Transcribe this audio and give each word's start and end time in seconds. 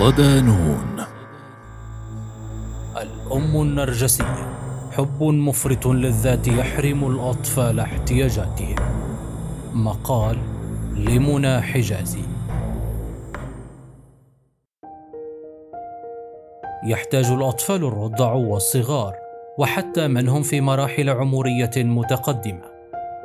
صدانون. 0.00 0.96
الأم 3.02 3.62
النرجسية 3.62 4.48
حب 4.92 5.22
مفرط 5.22 5.86
للذات 5.86 6.48
يحرم 6.48 7.06
الأطفال 7.06 7.80
احتياجاتهم. 7.80 8.76
مقال 9.74 10.36
لمنى 10.96 11.60
حجازي. 11.60 12.22
يحتاج 16.86 17.26
الأطفال 17.26 17.84
الرضع 17.84 18.32
والصغار 18.32 19.14
وحتى 19.58 20.08
من 20.08 20.28
هم 20.28 20.42
في 20.42 20.60
مراحل 20.60 21.10
عمرية 21.10 21.70
متقدمة 21.76 22.64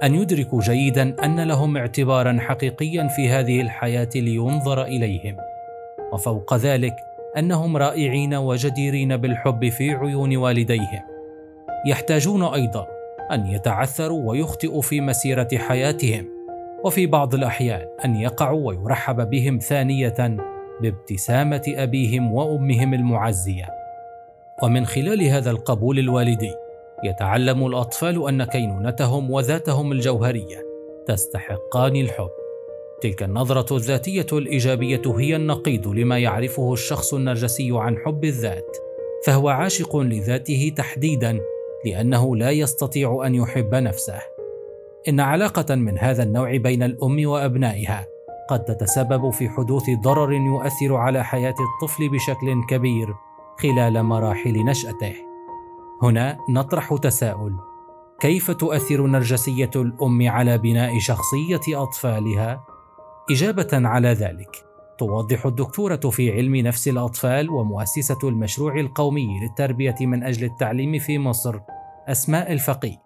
أن 0.04 0.16
يدركوا 0.16 0.62
جيدا 0.62 1.26
أن 1.26 1.40
لهم 1.40 1.78
اعتبارا 1.78 2.38
حقيقيا 2.40 3.08
في 3.08 3.30
هذه 3.30 3.62
الحياة 3.62 4.10
لينظر 4.16 4.84
إليهم. 4.84 5.55
وفوق 6.14 6.54
ذلك 6.54 6.95
أنهم 7.38 7.77
رائعين 7.77 8.36
وجديرين 8.36 9.18
بالحب 9.18 9.70
في 9.70 9.91
عيون 9.91 10.38
والديهم. 10.38 11.02
يحتاجون 11.88 12.44
أيضا 12.44 12.88
أن 13.32 13.48
يتعثروا 13.48 14.30
ويخطئوا 14.30 14.82
في 14.82 15.02
مسيرة 15.02 15.48
حياتهم 15.54 16.26
وفي 16.84 17.07
بعض 17.07 17.34
الأحيان 17.34 17.88
أن 18.05 18.15
يقعوا 18.15 18.68
ويرحب 18.68 19.30
بهم 19.30 19.57
ثانية 19.57 20.38
بابتسامة 20.82 21.62
أبيهم 21.68 22.34
وأمهم 22.34 22.93
المعزية. 22.93 23.65
ومن 24.63 24.85
خلال 24.85 25.24
هذا 25.24 25.52
القبول 25.52 25.99
الوالدي 25.99 26.54
يتعلم 27.04 27.65
الأطفال 27.65 28.27
أن 28.27 28.43
كينونتهم 28.43 29.32
وذاتهم 29.32 29.91
الجوهرية 29.91 30.58
تستحقان 31.08 31.96
الحب. 31.96 32.45
تلك 33.06 33.24
النظرة 33.24 33.76
الذاتية 33.76 34.26
الإيجابية 34.34 35.02
هي 35.06 35.36
النقيض 35.36 35.88
لما 35.88 36.20
يعرفه 36.20 36.74
الشخص 36.74 37.14
النرجسي 37.14 37.70
عن 37.72 37.98
حب 37.98 38.24
الذات، 38.24 38.78
فهو 39.26 39.50
عاشق 39.50 39.98
لذاته 39.98 40.74
تحديدا 40.78 41.40
لأنه 41.86 42.36
لا 42.36 42.52
يستطيع 42.52 43.22
أن 43.26 43.36
يحب 43.36 43.76
نفسه. 43.76 44.20
إن 45.08 45.20
علاقة 45.20 45.76
من 45.76 45.98
هذا 45.98 46.24
النوع 46.24 46.58
بين 46.58 46.84
الأم 46.84 47.28
وأبنائها 47.28 48.08
قد 48.50 48.66
تتسبب 48.66 49.30
في 49.30 49.50
حدوث 49.50 49.84
ضرر 50.04 50.34
يؤثر 50.34 50.96
على 50.96 51.24
حياة 51.24 51.56
الطفل 51.60 52.10
بشكل 52.10 52.66
كبير 52.70 53.08
خلال 53.60 54.04
مراحل 54.04 54.66
نشأته. 54.66 55.16
هنا 56.02 56.38
نطرح 56.50 56.96
تساؤل: 56.96 57.54
كيف 58.20 58.52
تؤثر 58.52 59.08
نرجسية 59.08 59.72
الأم 59.76 60.30
على 60.30 60.58
بناء 60.58 61.00
شخصية 61.00 61.84
أطفالها؟ 61.84 62.74
إجابة 63.31 63.68
على 63.73 64.09
ذلك. 64.09 64.66
توضح 64.97 65.45
الدكتورة 65.45 65.95
في 65.95 66.31
علم 66.31 66.56
نفس 66.56 66.88
الأطفال 66.88 67.50
ومؤسسة 67.50 68.18
المشروع 68.23 68.79
القومي 68.79 69.28
للتربية 69.41 69.95
من 70.01 70.23
أجل 70.23 70.45
التعليم 70.45 71.00
في 71.00 71.19
مصر 71.19 71.59
أسماء 72.07 72.53
الفقي 72.53 72.97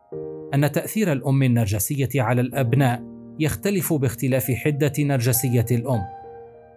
أن 0.53 0.71
تأثير 0.71 1.11
الأم 1.11 1.43
النرجسية 1.43 2.09
على 2.15 2.41
الأبناء 2.41 3.03
يختلف 3.39 3.93
باختلاف 3.93 4.51
حدة 4.51 4.93
نرجسية 4.99 5.65
الأم. 5.71 6.01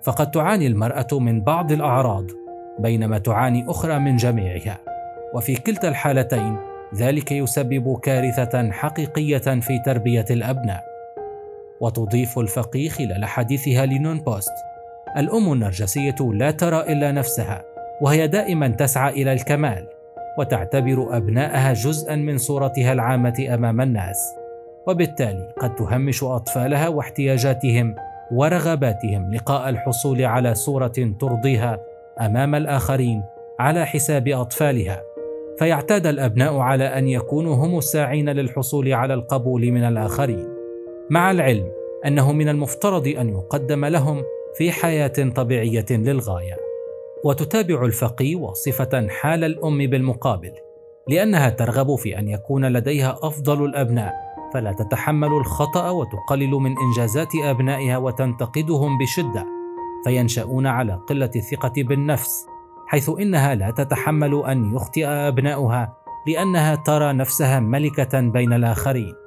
فقد 0.05 0.31
تعاني 0.31 0.67
المرأة 0.67 1.19
من 1.19 1.45
بعض 1.45 1.73
الأعراض 1.73 2.27
بينما 2.79 3.19
تعاني 3.19 3.71
أخرى 3.71 3.99
من 3.99 4.17
جميعها. 4.17 4.79
وفي 5.35 5.55
كلتا 5.55 5.89
الحالتين 5.89 6.57
ذلك 6.95 7.33
يسبب 7.33 7.99
كارثة 8.03 8.71
حقيقية 8.71 9.61
في 9.61 9.79
تربية 9.87 10.25
الأبناء. 10.31 10.92
وتضيف 11.83 12.39
الفقيه 12.39 12.89
خلال 12.89 13.25
حديثها 13.25 13.87
لنون 13.87 14.21
بوست. 14.21 14.53
الأم 15.17 15.53
النرجسية 15.53 16.17
لا 16.33 16.51
ترى 16.51 16.81
إلا 16.93 17.13
نفسها 17.13 17.63
وهي 18.01 18.29
دائما 18.29 18.69
تسعى 18.69 19.23
إلى 19.23 19.33
الكمال 19.33 19.89
وتعتبر 20.39 21.17
أبنائها 21.17 21.73
جزءا 21.73 22.17
من 22.17 22.39
صورتها 22.39 22.93
العامة 22.93 23.47
أمام 23.55 23.81
الناس. 23.81 24.17
وبالتالي 24.87 25.53
قد 25.61 25.75
تهمش 25.75 26.25
أطفالها 26.25 26.89
واحتياجاتهم 26.89 27.95
ورغباتهم 28.33 29.35
لقاء 29.35 29.69
الحصول 29.69 30.23
على 30.23 30.55
صورة 30.55 31.15
ترضيها 31.21 31.79
أمام 32.21 32.55
الآخرين 32.55 33.23
على 33.61 33.87
حساب 33.87 34.29
أطفالها. 34.29 35.03
فيعتاد 35.59 36.07
الأبناء 36.07 36.59
على 36.59 36.85
أن 36.85 37.09
يكونوا 37.09 37.55
هم 37.55 37.79
الساعين 37.79 38.29
للحصول 38.29 38.93
على 38.93 39.15
القبول 39.15 39.73
من 39.73 39.85
الآخرين. 39.85 40.52
مع 41.13 41.31
العلم 41.31 41.73
أنه 42.07 42.33
من 42.33 42.49
المفترض 42.49 43.09
أن 43.09 43.29
يقدم 43.29 43.85
لهم 43.85 44.23
في 44.59 44.73
حياة 44.73 45.33
طبيعية 45.37 45.87
للغاية. 45.91 46.57
وتتابع 47.25 47.85
الفقي 47.85 48.35
وصفة 48.35 49.09
حال 49.09 49.45
الأم 49.45 49.79
بالمقابل 49.79 50.53
لأنها 51.09 51.51
ترغب 51.51 51.95
في 51.97 52.19
أن 52.19 52.29
يكون 52.29 52.67
لديها 52.67 53.19
أفضل 53.23 53.65
الأبناء. 53.65 54.15
فلا 54.55 54.73
تتحمل 54.73 55.29
الخطأ 55.29 55.91
وتقلل 55.91 56.51
من 56.51 56.75
إنجازات 56.79 57.35
أبنائها 57.45 57.99
وتنتقدهم 57.99 58.99
بشدة. 58.99 59.47
فينشؤون 60.05 60.67
على 60.67 61.01
قلة 61.09 61.31
الثقة 61.37 61.73
بالنفس 61.77 62.47
حيث 62.87 63.11
إنها 63.21 63.55
لا 63.55 63.71
تتحمل 63.71 64.45
أن 64.47 64.75
يخطئ 64.75 65.07
أبناؤها 65.07 65.97
لأنها 66.27 66.75
ترى 66.75 67.13
نفسها 67.13 67.61
ملكة 67.61 68.21
بين 68.21 68.53
الآخرين. 68.53 69.22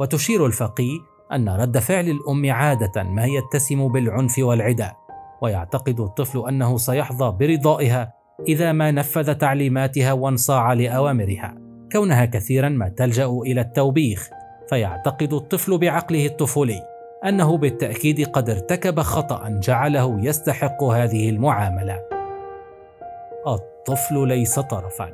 وتشير 0.00 0.46
الفقيه 0.46 0.98
أن 1.32 1.48
رد 1.48 1.78
فعل 1.78 2.08
الأم 2.08 2.52
عادة 2.52 3.02
ما 3.02 3.26
يتسم 3.26 3.88
بالعنف 3.88 4.38
والعداء 4.38 4.96
ويعتقد 5.42 6.00
الطفل 6.00 6.48
أنه 6.48 6.76
سيحظى 6.76 7.36
برضائها 7.40 8.12
إذا 8.48 8.72
ما 8.72 8.90
نفذ 8.90 9.34
تعليماتها 9.34 10.12
وانصاع 10.12 10.72
لأوامرها 10.72 11.54
كونها 11.92 12.24
كثيرا 12.24 12.68
ما 12.68 12.88
تلجأ 12.88 13.26
إلى 13.26 13.60
التوبيخ. 13.60 14.30
فيعتقد 14.68 15.32
الطفل 15.32 15.78
بعقله 15.78 16.26
الطفولي 16.26 16.82
أنه 17.24 17.56
بالتأكيد 17.56 18.28
قد 18.28 18.50
ارتكب 18.50 19.00
خطأ 19.00 19.48
جعله 19.48 20.20
يستحق 20.20 20.84
هذه 20.84 21.30
المعاملة. 21.30 22.00
الطفل 23.46 24.28
ليس 24.28 24.58
طرفا. 24.58 25.12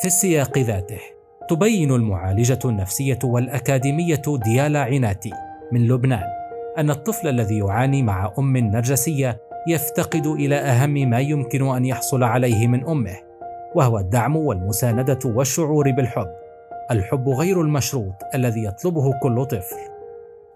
في 0.00 0.06
السياق 0.06 0.58
ذاته 0.58 1.00
تبين 1.48 1.90
المعالجة 1.90 2.58
النفسية 2.64 3.18
والأكاديمية 3.24 4.22
ديالا 4.28 4.80
عناتي 4.80 5.30
من 5.72 5.88
لبنان 5.88 6.24
أن 6.78 6.90
الطفل 6.90 7.28
الذي 7.28 7.58
يعاني 7.58 8.02
مع 8.02 8.32
أم 8.38 8.56
نرجسية 8.56 9.40
يفتقد 9.68 10.26
إلى 10.26 10.56
أهم 10.56 11.10
ما 11.10 11.20
يمكن 11.20 11.66
أن 11.66 11.84
يحصل 11.84 12.22
عليه 12.22 12.66
من 12.66 12.88
أمه 12.88 13.16
وهو 13.74 13.98
الدعم 13.98 14.36
والمساندة 14.36 15.18
والشعور 15.24 15.90
بالحب. 15.90 16.28
الحب 16.90 17.28
غير 17.28 17.60
المشروط 17.60 18.14
الذي 18.34 18.64
يطلبه 18.64 19.12
كل 19.22 19.46
طفل. 19.46 19.76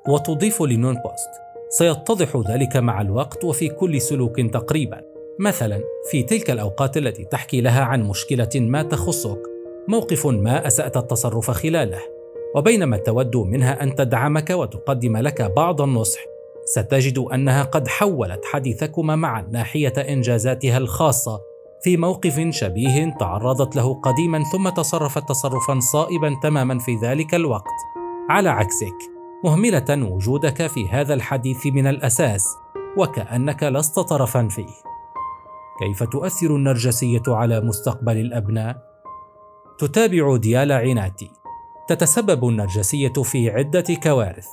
وتضيف 0.09 0.63
لنون 0.63 0.95
بوست 0.95 1.31
سيتضح 1.69 2.43
ذلك 2.51 2.77
مع 2.77 3.01
الوقت 3.01 3.45
وفي 3.45 3.69
كل 3.69 4.01
سلوك 4.01 4.41
تقريبا. 4.41 5.01
مثلا 5.41 5.81
في 6.11 6.23
تلك 6.23 6.51
الأوقات 6.51 6.97
التي 6.97 7.25
تحكي 7.25 7.61
لها 7.61 7.85
عن 7.85 8.03
مشكلة 8.03 8.49
ما 8.55 8.83
تخصك 8.83 9.39
موقف 9.89 10.27
ما 10.27 10.67
أسأت 10.67 10.97
التصرف 10.97 11.51
خلاله 11.51 12.01
وبينما 12.55 12.97
تود 12.97 13.37
منها 13.37 13.83
أن 13.83 13.95
تدعمك 13.95 14.51
وتقدم 14.51 15.17
لك 15.17 15.43
بعض 15.43 15.83
النصح 15.83 16.21
ستجد 16.65 17.19
أنها 17.19 17.63
قد 17.63 17.89
حولت 17.89 18.45
حديثكما 18.45 19.17
معا 19.17 19.49
ناحية 19.51 19.93
إنجازاتها 19.97 20.79
الخاصة 20.79 21.41
في 21.83 21.97
موقف 21.97 22.49
شبيه 22.51 23.15
تعرضت 23.21 23.77
له 23.77 23.95
قديما 23.95 24.43
ثم 24.53 24.69
تصرفت 24.69 25.29
تصرفا 25.29 25.81
صائبا 25.81 26.37
تماما 26.43 26.79
في 26.79 26.97
ذلك 27.03 27.35
الوقت. 27.35 27.75
على 28.31 28.49
عكسك 28.49 28.97
مهملة 29.45 30.13
وجودك 30.13 30.67
في 30.67 30.89
هذا 30.89 31.15
الحديث 31.15 31.67
من 31.67 31.87
الأساس 31.87 32.45
وكأنك 32.97 33.63
لست 33.63 33.99
طرفا 34.01 34.49
فيه. 34.49 34.75
كيف 35.79 36.03
تؤثر 36.03 36.57
النرجسية 36.57 37.23
على 37.29 37.61
مستقبل 37.61 38.17
الأبناء؟ 38.17 38.88
تتابع 39.79 40.37
ديالا 40.37 40.75
عيناتي 40.75 41.31
تتسبب 41.89 42.49
النرجسية 42.49 43.13
في 43.23 43.51
عدة 43.51 43.85
كوارث. 44.03 44.47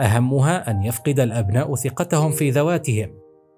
أهمها 0.00 0.70
أن 0.70 0.82
يفقد 0.82 1.20
الأبناء 1.20 1.74
ثقتهم 1.74 2.30
في 2.30 2.50
ذواتهم. 2.50 3.10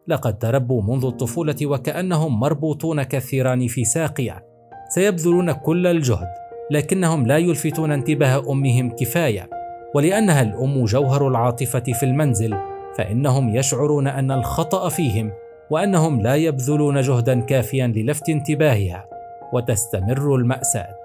لقد 0.09 0.39
تربوا 0.39 0.83
منذ 0.83 1.05
الطفولة 1.05 1.57
وكأنهم 1.63 2.41
مربوطون 2.41 3.03
كالثيران 3.03 3.67
في 3.67 3.85
ساقية. 3.85 4.45
سيبذلون 4.89 5.53
كل 5.53 5.87
الجهد 5.87 6.29
لكنهم 6.71 7.27
لا 7.27 7.39
يلفتون 7.39 7.93
انتباه 7.93 8.53
أمهم 8.53 8.91
كفاية. 8.91 9.51
ولأنها 9.95 10.43
الأم 10.43 10.85
جوهر 10.85 11.29
العاطفة 11.29 11.93
في 11.93 12.03
المنزل 12.03 12.57
فإنهم 12.99 13.57
يشعرون 13.57 14.07
أن 14.07 14.31
الخطأ 14.31 14.89
فيهم 14.89 15.33
وأنهم 15.71 16.21
لا 16.21 16.35
يبذلون 16.35 17.01
جهدا 17.01 17.41
كافيا 17.41 17.87
للفت 17.87 18.29
انتباهها. 18.29 19.14
وتستمر 19.55 20.35
المأساة. 20.35 21.05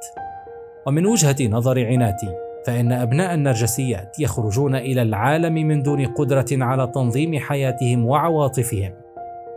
ومن 0.88 1.06
وجهة 1.06 1.48
نظر 1.48 1.86
عناتي 1.86 2.36
فإن 2.66 2.92
أبناء 2.92 3.34
النرجسيات 3.34 4.20
يخرجون 4.20 4.76
إلى 4.76 5.02
العالم 5.02 5.54
من 5.54 5.84
دون 5.84 6.06
قدرة 6.06 6.46
على 6.52 6.88
تنظيم 6.88 7.40
حياتهم 7.40 8.06
وعواطفهم. 8.06 8.94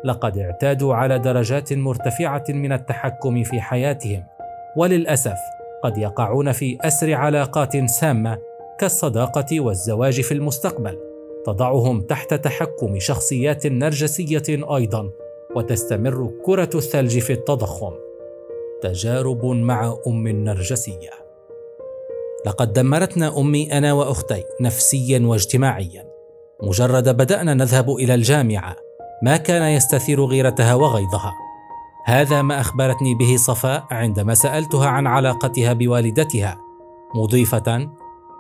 لقد 0.04 0.38
اعتادوا 0.38 0.94
على 0.94 1.18
درجات 1.18 1.72
مرتفعة 1.72 2.44
من 2.48 2.72
التحكم 2.72 3.42
في 3.42 3.60
حياتهم 3.60 4.24
وللأسف 4.76 5.38
قد 5.82 5.98
يقعون 5.98 6.52
في 6.52 6.78
أسر 6.80 7.14
علاقات 7.14 7.90
سامة 7.90 8.38
كالصداقة 8.78 9.60
والزواج 9.60 10.20
في 10.20 10.34
المستقبل 10.34 10.98
تضعهم 11.46 12.00
تحت 12.00 12.34
تحكم 12.34 12.98
شخصيات 12.98 13.66
نرجسية 13.66 14.42
أيضا 14.48 15.10
وتستمر 15.56 16.30
كرة 16.44 16.70
الثلج 16.74 17.18
في 17.18 17.32
التضخم 17.32 17.92
تجارب 18.82 19.44
مع 19.44 19.96
أم 20.06 20.28
نرجسية. 20.28 21.10
لقد 22.46 22.72
دمرتنا 22.72 23.38
أمي 23.38 23.72
أنا 23.72 23.92
وأختي 23.92 24.44
نفسيا 24.60 25.22
واجتماعيا. 25.26 26.08
مجرد 26.62 27.08
بدأنا 27.08 27.54
نذهب 27.54 27.90
إلى 27.90 28.14
الجامعة 28.14 28.76
ما 29.22 29.36
كان 29.36 29.62
يستثير 29.62 30.24
غيرتها 30.24 30.74
وغيظها. 30.74 31.32
هذا 32.06 32.42
ما 32.42 32.60
أخبرتني 32.60 33.14
به 33.14 33.36
صفاء 33.36 33.84
عندما 33.90 34.34
سألتها 34.34 34.86
عن 34.86 35.06
علاقتها 35.06 35.72
بوالدتها. 35.72 36.58
مضيفة 37.14 37.88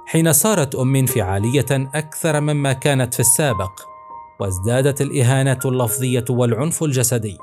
حين 0.06 0.32
صارت 0.32 0.74
أم 0.74 0.96
انفعالية 0.96 1.66
أكثر 1.94 2.40
مما 2.40 2.72
كانت 2.72 3.14
في 3.14 3.20
السابق 3.20 3.80
وازدادت 4.40 5.00
الإهانة 5.00 5.58
اللفظية 5.64 6.24
والعنف 6.30 6.82
الجسدي. 6.82 7.38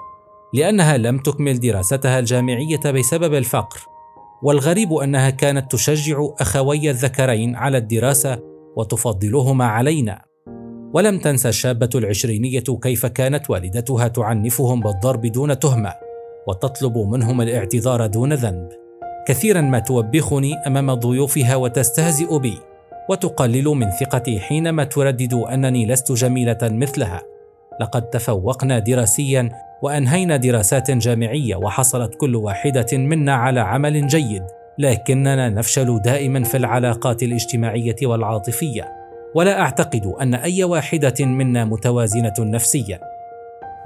لأنها 0.54 0.98
لم 0.98 1.18
تكمل 1.18 1.60
دراستها 1.60 2.20
الجامعية 2.20 2.92
بسبب 2.92 3.34
الفقر 3.34 3.80
والغريب 4.44 4.94
أنها 4.94 5.30
كانت 5.30 5.72
تشجع 5.72 6.28
أخوي 6.40 6.90
الذكرين 6.90 7.56
على 7.56 7.78
الدراسة 7.78 8.40
وتفضلهما 8.76 9.66
علينا. 9.66 10.22
ولم 10.94 11.20
تنسى 11.20 11.50
الشابة 11.50 11.90
العشرينية 11.96 12.64
كيف 12.82 13.06
كانت 13.06 13.50
والدتها 13.50 14.08
تعنفهم 14.08 14.82
بالضرب 14.82 15.26
دون 15.26 15.60
تهمة 15.60 15.94
وتطلب 16.48 16.98
منهم 16.98 17.42
الاعتذار 17.42 18.06
دون 18.06 18.34
ذنب. 18.34 18.70
كثيرا 19.28 19.62
ما 19.62 19.80
توبخني 19.80 20.54
أمام 20.68 20.94
ضيوفها 20.94 21.56
وتستهزئ 21.56 22.40
بي 22.40 22.58
وتقلل 23.10 23.66
من 23.66 23.90
ثقتي 23.90 24.40
حينما 24.40 24.84
تردد 24.84 25.34
أنني 25.34 25.86
لست 25.86 26.12
جميلة 26.12 26.58
مثلها. 26.64 27.22
لقد 27.82 28.10
تفوقنا 28.10 28.80
دراسيا 28.80 29.69
وأنهينا 29.82 30.38
دراسات 30.38 30.92
جامعية 30.92 31.56
وحصلت 31.56 32.16
كل 32.16 32.36
واحدة 32.36 32.88
منا 32.94 33.34
على 33.34 33.60
عمل 33.60 34.08
جيد 34.08 34.44
لكننا 34.78 35.50
نفشل 35.50 36.02
دائما 36.02 36.44
في 36.44 36.58
العلاقات 36.58 37.24
الاجتماعية 37.24 37.96
والعاطفية. 38.04 38.88
ولا 39.36 39.62
أعتقد 39.62 40.06
أن 40.22 40.34
أي 40.34 40.64
واحدة 40.64 41.26
منا 41.26 41.66
متوازنة 41.66 42.34
نفسيا. 42.40 43.00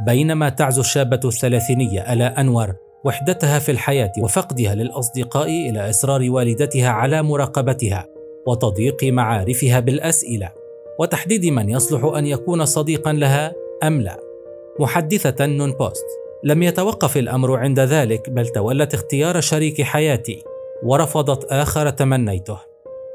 بينما 0.06 0.50
تعزو 0.50 0.82
الشابة 0.82 1.20
الثلاثينية 1.26 2.14
الا 2.14 2.42
أنور 2.42 2.76
وحدتها 3.04 3.60
في 3.60 3.72
الحياة 3.72 4.12
وفقدها 4.20 4.76
للأصدقاء 4.76 5.48
إلى 5.48 5.90
إصرار 5.90 6.30
والدتها 6.30 6.90
على 6.90 7.24
مراقبتها 7.24 8.06
وتضييق 8.48 9.04
معارفها 9.04 9.80
بالأسئلة 9.80 10.52
وتحديد 11.00 11.46
من 11.46 11.70
يصلح 11.70 12.04
أن 12.18 12.26
يكون 12.26 12.66
صديقا 12.66 13.14
لها 13.14 13.54
أم 13.84 14.02
لا. 14.02 14.33
محدثة 14.80 15.46
نون 15.46 15.72
بوست. 15.72 16.06
لم 16.44 16.64
يتوقف 16.64 17.18
الأمر 17.18 17.58
عند 17.58 17.80
ذلك 17.80 18.30
بل 18.30 18.48
تولت 18.48 18.94
اختيار 18.94 19.42
شريك 19.42 19.82
حياتي 19.82 20.44
ورفضت 20.84 21.46
آخر 21.46 21.90
تمنيته. 21.90 22.58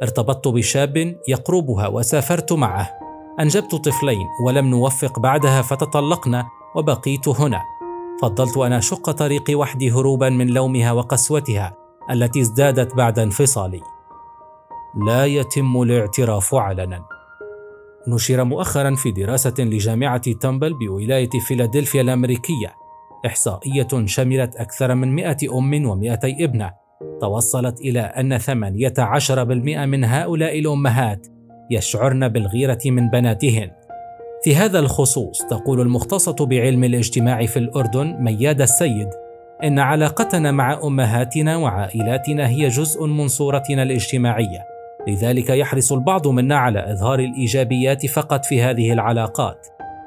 ارتبطت 0.02 0.49
بشاب 0.49 1.16
يقربها 1.28 1.88
وسافرت 1.88 2.52
معه. 2.52 2.90
أنجبت 3.40 3.75
طفلين 3.75 4.26
ولم 4.46 4.66
نوفق 4.66 5.19
بعدها 5.19 5.62
فتطلقنا 5.62 6.46
وبقيت 6.76 7.28
هنا. 7.28 7.62
فضلت 8.22 8.56
أن 8.56 8.72
أشق 8.72 9.11
طريقي 9.11 9.54
وحدي 9.54 9.90
هروبا 9.90 10.28
من 10.28 10.46
لومها 10.46 10.93
وقسوتها 10.93 11.76
التي 12.11 12.40
ازدادت 12.40 12.94
بعد 12.94 13.19
انفصالي. 13.19 13.81
لا 15.06 15.26
يتم 15.26 15.82
الاعتراف 15.82 16.54
علنا. 16.54 17.18
نشر 18.06 18.45
مؤخرا 18.45 18.95
في 18.95 19.11
دراسة 19.11 19.55
لجامعة 19.59 20.33
تمبل 20.33 20.75
بولاية 20.79 21.31
فيلادلفيا 21.49 22.00
الأمريكية 22.00 22.75
إحصائية 23.27 23.89
شملت 24.05 24.56
أكثر 24.56 24.95
من 24.95 25.15
100 25.15 25.37
أم 25.53 26.00
و200 26.00 26.19
ابنة. 26.25 26.71
توصلت 27.21 27.81
إلى 27.81 28.00
أن 28.00 28.39
18% 28.39 29.87
من 29.87 30.05
هؤلاء 30.05 30.59
الأمهات 30.59 31.27
يشعرن 31.71 32.29
بالغيرة 32.29 32.79
من 32.87 33.11
بناتهن. 33.11 33.71
في 34.45 34.56
هذا 34.56 34.79
الخصوص 34.79 35.43
تقول 35.50 35.81
المختصة 35.81 36.47
بعلم 36.47 36.85
الاجتماع 36.85 37.47
في 37.47 37.59
الأردن 37.59 38.17
مياد 38.21 38.61
السيد 38.61 39.09
إن 39.65 39.79
علاقتنا 39.79 40.53
مع 40.53 40.81
أمهاتنا 40.85 41.56
وعائلاتنا 41.56 42.49
هي 42.49 42.69
جزء 42.69 43.06
من 43.06 43.29
صورتنا 43.29 43.83
الاجتماعية. 43.83 44.77
لذلك 45.08 45.50
يحرص 45.50 45.93
البعض 45.93 46.28
منا 46.28 46.56
على 46.56 46.93
إظهار 46.93 47.19
الإيجابيات 47.19 48.06
فقط 48.06 48.44
في 48.44 48.62
هذه 48.62 48.93
العلاقات 48.93 49.66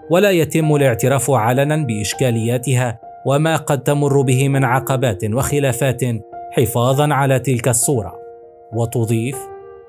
ولا 0.10 0.32
يتم 0.32 0.76
الاعتراف 0.76 1.32
علنا 1.32 1.86
بإشكالياتها 1.86 3.00
وما 3.26 3.56
قد 3.56 3.84
تمر 3.84 4.22
به 4.22 4.50
من 4.50 4.64
عقبات 4.64 5.24
وخلافات 5.26 6.02
حفاظا 6.52 7.14
على 7.14 7.40
تلك 7.40 7.68
الصورة. 7.68 8.22
وتضيف 8.74 9.38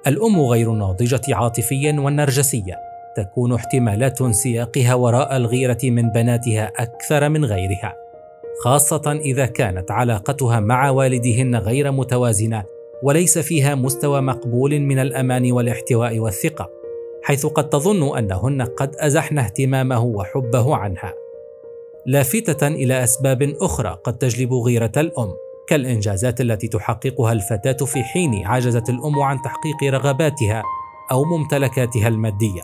الأم 0.06 0.40
غير 0.40 0.72
الناضجة 0.72 1.20
عاطفيا 1.34 2.00
والنرجسية 2.00 2.74
تكون 3.16 3.54
احتمالات 3.54 4.22
سياقها 4.22 4.94
وراء 4.94 5.36
الغيرة 5.36 5.78
من 5.84 6.10
بناتها 6.10 6.72
أكثر 6.76 7.28
من 7.28 7.44
غيرها 7.44 7.94
خاصة 8.64 9.20
إذا 9.24 9.46
كانت 9.46 9.90
علاقتها 9.90 10.60
مع 10.60 10.90
والدهن 10.90 11.56
غير 11.56 11.92
متوازنة 11.92 12.64
وليس 13.02 13.38
فيها 13.38 13.74
مستوى 13.74 14.20
مقبول 14.20 14.80
من 14.80 14.98
الأمان 14.98 15.52
والاحتواء 15.52 16.18
والثقة 16.18 16.70
حيث 17.22 17.46
قد 17.46 17.68
تظن 17.68 18.18
أنهن 18.18 18.62
قد 18.62 18.96
أزحن 18.98 19.38
اهتمامه 19.38 20.04
وحبه 20.04 20.76
عنها. 20.76 21.14
لافتة 22.06 22.68
إلى 22.68 23.04
أسباب 23.04 23.42
أخرى 23.60 23.98
قد 24.04 24.18
تجلب 24.18 24.52
غيرة 24.52 24.92
الأم 24.96 25.28
كالإنجازات 25.68 26.40
التي 26.40 26.68
تحققها 26.68 27.32
الفتاة 27.32 27.86
في 27.86 28.02
حين 28.02 28.46
عجزت 28.46 28.88
الأم 28.90 29.20
عن 29.20 29.42
تحقيق 29.42 29.94
رغباتها 29.94 30.62
أو 31.12 31.24
ممتلكاتها 31.24 32.08
المادية 32.08 32.62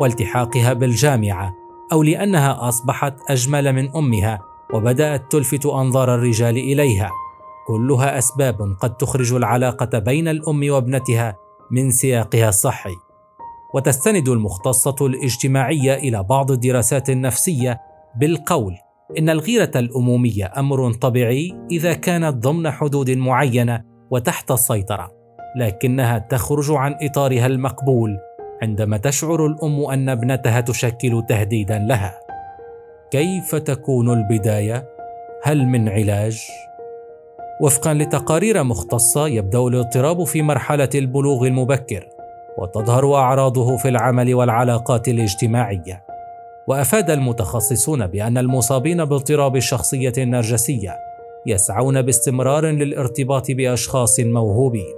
والتحاقها 0.00 0.72
بالجامعة 0.72 1.54
أو 1.92 2.02
لأنها 2.02 2.68
أصبحت 2.68 3.14
أجمل 3.30 3.72
من 3.72 3.96
أمها 3.96 4.38
وبدأت 4.74 5.32
تلفت 5.32 5.66
أنظار 5.66 6.14
الرجال 6.14 6.56
إليها. 6.56 7.10
كلها 7.68 8.18
أسباب 8.18 8.76
قد 8.80 8.96
تخرج 8.96 9.32
العلاقة 9.32 9.98
بين 9.98 10.28
الأم 10.28 10.70
وابنتها 10.70 11.36
من 11.70 11.90
سياقها 11.90 12.48
الصحي. 12.48 12.94
وتستند 13.74 14.28
المختصة 14.28 14.96
الاجتماعية 15.00 15.94
إلى 15.94 16.22
بعض 16.22 16.50
الدراسات 16.50 17.10
النفسية 17.10 17.80
بالقول 18.16 18.74
إن 19.18 19.30
الغيرة 19.30 19.70
الأمومية 19.76 20.52
أمر 20.56 20.92
طبيعي 20.92 21.54
إذا 21.70 21.92
كانت 21.92 22.36
ضمن 22.36 22.70
حدود 22.70 23.10
معينة 23.10 23.84
وتحت 24.10 24.50
السيطرة 24.50 25.10
لكنها 25.56 26.18
تخرج 26.18 26.70
عن 26.70 26.96
إطارها 27.02 27.46
المقبول 27.46 28.18
عندما 28.62 28.96
تشعر 28.96 29.46
الأم 29.46 29.84
أن 29.84 30.08
ابنتها 30.08 30.60
تشكل 30.60 31.22
تهديدا 31.28 31.78
لها. 31.78 32.20
كيف 33.10 33.54
تكون 33.54 34.10
البداية؟ 34.10 34.88
هل 35.44 35.66
من 35.66 35.88
علاج؟ 35.88 36.42
وفقا 37.60 37.94
لتقارير 37.94 38.62
مختصة 38.62 39.28
يبدأ 39.28 39.58
الاضطراب 39.58 40.24
في 40.24 40.42
مرحلة 40.42 40.88
البلوغ 40.94 41.46
المبكر 41.46 42.08
وتظهر 42.58 43.14
أعراضه 43.14 43.76
في 43.76 43.88
العمل 43.88 44.34
والعلاقات 44.34 45.08
الاجتماعية. 45.08 46.04
وأفاد 46.68 47.10
المتخصصون 47.10 48.06
بأن 48.06 48.38
المصابين 48.38 49.04
باضطراب 49.04 49.56
الشخصيه 49.56 50.12
النرجسيه 50.18 50.96
يسعون 51.46 52.02
باستمرار 52.02 52.66
للارتباط 52.66 53.50
بأشخاص 53.50 54.20
موهوبين 54.20 54.94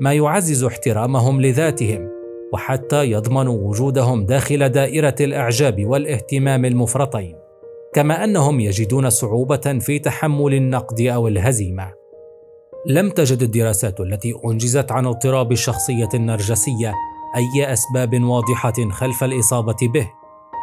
ما 0.00 0.12
يعزز 0.12 0.64
احترامهم 0.64 1.40
لذاتهم 1.40 2.08
وحتى 2.52 3.10
يضمنوا 3.10 3.68
وجودهم 3.68 4.26
داخل 4.26 4.68
دائرة 4.68 5.14
الإعجاب 5.20 5.86
والاهتمام 5.86 6.64
المفرطين. 6.64 7.41
كما 7.94 8.24
أنهم 8.24 8.60
يجدون 8.60 9.10
صعوبة 9.10 9.78
في 9.80 9.98
تحمل 9.98 10.54
النقد 10.54 11.00
أو 11.00 11.28
الهزيمة. 11.28 11.92
لم 12.86 13.10
تجد 13.10 13.42
الدراسات 13.42 14.00
التي 14.00 14.34
أنجزت 14.44 14.92
عن 14.92 15.06
اضطراب 15.06 15.52
الشخصية 15.52 16.08
النرجسية 16.14 16.94
أي 17.36 17.72
أسباب 17.72 18.22
واضحة 18.22 18.90
خلف 18.90 19.24
الإصابة 19.24 19.76
به 19.94 20.10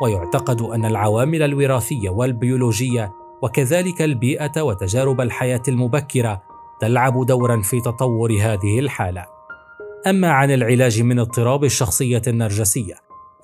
ويعتقد 0.04 0.62
أن 0.62 0.86
العوامل 0.86 1.42
الوراثية 1.42 2.10
والبيولوجية 2.10 3.12
وكذلك 3.42 4.02
البيئة 4.02 4.62
وتجارب 4.62 5.22
الحياة 5.22 5.62
المبكرة 5.68 6.42
تلعب 6.82 7.26
دورا 7.26 7.62
في 7.62 7.82
تطور 7.82 8.32
هذه 8.32 8.80
الحالة. 8.80 9.26
أما 10.08 10.32
عن 10.32 10.52
العلاج 10.52 11.02
من 11.02 11.20
اضطراب 11.20 11.64
الشخصية 11.64 12.22
النرجسية 12.28 12.96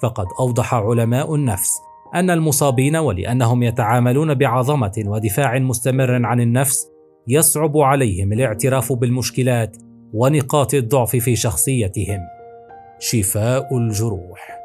فقد 0.02 0.26
أوضح 0.40 0.74
علماء 0.74 1.36
النفس 1.36 1.80
أن 2.16 2.30
المصابين 2.30 2.96
ولأنهم 2.96 3.64
يتعاملون 3.64 4.34
بعظمة 4.34 5.04
ودفاع 5.06 5.60
مستمر 5.60 6.26
عن 6.26 6.42
النفس 6.42 6.88
يصعب 7.28 7.78
عليهم 7.78 8.34
الاعتراف 8.34 8.94
بالمشكلات 8.94 9.78
ونقاط 10.14 10.74
الضعف 10.74 11.16
في 11.16 11.36
شخصيتهم. 11.36 12.20
شفاء 13.00 13.78
الجروح. 13.78 14.56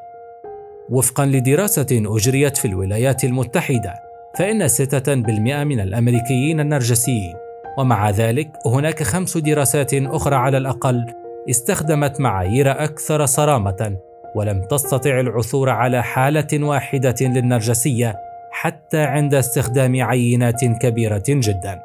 وفقا 0.91 1.27
لدراسة 1.27 1.87
أجريت 1.91 2.57
في 2.57 2.65
الولايات 2.65 3.25
المتحدة 3.25 3.95
فإن 4.39 4.69
ستة 4.69 5.15
بالمئة 5.15 5.65
من 5.65 5.81
الأمريكيين 5.81 6.61
النرجسيين 6.61 7.35
ومع 7.79 8.11
ذلك 8.11 8.51
هناك 8.67 9.03
خمس 9.03 9.39
دراسات 9.39 9.95
أخرى 9.95 10.37
على 10.37 10.57
الأقل 10.57 11.07
استخدمت 11.51 12.21
معايير 12.21 12.71
أكثر 12.85 13.27
صرامة 13.27 13.97
ولم 14.35 14.63
تستطع 14.63 15.21
العثور 15.21 15.71
على 15.71 16.03
حالة 16.03 16.49
واحدة 16.53 17.15
للنرجسية 17.21 18.17
حتى 18.51 18.99
عند 18.99 19.35
استخدام 19.35 20.03
عينات 20.03 20.65
كبيرة 20.65 21.23
جدا. 21.29 21.81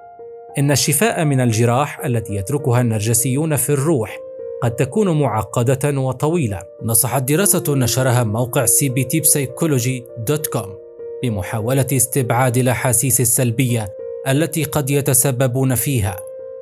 إن 0.58 0.72
الشفاء 0.72 1.26
من 1.26 1.42
الجراح 1.42 2.06
التي 2.06 2.36
يتركها 2.36 2.82
النرجسيون 2.82 3.56
في 3.56 3.70
الروح 3.70 4.18
قد 4.64 4.72
تكون 4.72 5.20
معقدة 5.20 6.00
وطويلة. 6.00 6.62
نصحت 6.84 7.24
دراسة 7.24 7.76
نشرها 7.76 8.24
موقع 8.24 8.66
cbtpsychology.com 8.66 10.68
بمحاولة 11.24 11.88
استبعاد 11.94 12.58
الأحاسيس 12.58 13.22
السلبية 13.22 13.88
التي 14.28 14.64
قد 14.64 14.90
يتسببون 14.90 15.76
فيها 15.76 16.16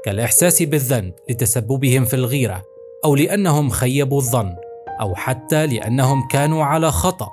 كالإحساس 0.06 0.64
بالذنب 0.64 1.14
لتسببهم 1.30 2.06
في 2.06 2.14
الغيرة 2.14 2.64
أو 3.06 3.16
لأنهم 3.16 3.70
خيبوا 3.70 4.18
الظن 4.18 4.56
أو 5.02 5.16
حتى 5.16 5.68
لأنهم 5.68 6.28
كانوا 6.28 6.64
على 6.64 6.92
خطأ 6.92 7.30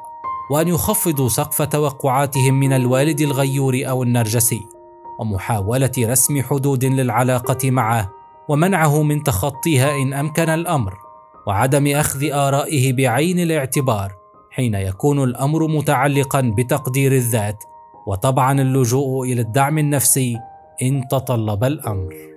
وأن 0.50 0.68
يخفضوا 0.68 1.28
سقف 1.28 1.62
توقعاتهم 1.62 2.54
من 2.54 2.72
الوالد 2.72 3.20
الغيور 3.20 3.82
أو 3.88 4.02
النرجسي 4.02 4.60
ومحاولة 5.18 5.92
رسم 5.98 6.42
حدود 6.42 6.84
للعلاقة 6.84 7.70
معه 7.70 8.10
ومنعه 8.48 9.02
من 9.02 9.22
تخطيها 9.22 9.96
إن 10.02 10.12
أمكن 10.12 10.48
الأمر 10.48 10.94
وعدم 11.46 11.86
أخذ 11.96 12.30
آرائه 12.32 12.92
بعين 12.92 13.38
الاعتبار 13.38 14.12
حين 14.50 14.74
يكون 14.74 15.24
الأمر 15.24 15.66
متعلقا 15.66 16.54
بتقدير 16.56 17.12
الذات 17.12 17.64
وطبعا 18.06 18.60
اللجوء 18.60 19.32
إلى 19.32 19.40
الدعم 19.40 19.78
النفسي 19.78 20.38
إن 20.82 21.08
تطلب 21.10 21.64
الأمر. 21.64 22.29